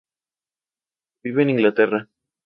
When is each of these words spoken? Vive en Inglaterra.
Vive 1.23 1.43
en 1.43 1.51
Inglaterra. 1.51 2.07